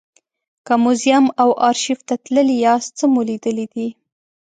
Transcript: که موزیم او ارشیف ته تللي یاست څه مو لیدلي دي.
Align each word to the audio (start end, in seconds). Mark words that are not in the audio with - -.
که 0.65 0.73
موزیم 0.83 1.25
او 1.41 1.49
ارشیف 1.69 1.99
ته 2.07 2.15
تللي 2.25 2.55
یاست 2.65 2.91
څه 2.99 3.05
مو 3.11 3.21
لیدلي 3.27 3.65
دي. 3.73 3.87